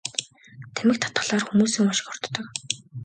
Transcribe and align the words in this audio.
Тамхи 0.75 1.01
татахлаар 1.03 1.43
хүмүүсийн 1.45 1.85
уушиг 1.89 2.05
хордог. 2.07 2.33